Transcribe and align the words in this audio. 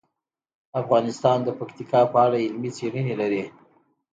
افغانستان 0.81 1.37
د 1.43 1.49
پکتیکا 1.59 2.01
په 2.11 2.17
اړه 2.25 2.37
علمي 2.45 2.71
څېړنې 2.77 3.13
لري. 3.21 3.43